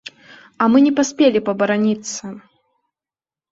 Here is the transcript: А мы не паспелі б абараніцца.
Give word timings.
А 0.63 0.67
мы 0.75 0.81
не 0.85 0.93
паспелі 1.01 1.37
б 1.45 1.53
абараніцца. 1.55 2.33